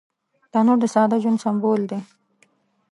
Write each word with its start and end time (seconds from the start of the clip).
تنور 0.51 0.77
د 0.81 0.85
ساده 0.93 1.17
ژوند 1.23 1.41
سمبول 1.45 1.81
دی 1.89 1.99